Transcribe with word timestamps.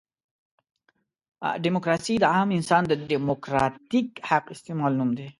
ډیموکراسي 1.63 2.15
د 2.19 2.25
عام 2.33 2.49
انسان 2.57 2.83
د 2.87 2.93
ډیموکراتیک 3.11 4.09
حق 4.29 4.45
استعمال 4.55 4.91
نوم 4.99 5.11
دی. 5.17 5.27